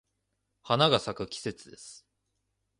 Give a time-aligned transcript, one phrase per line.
[0.63, 2.07] 花が咲く季節です。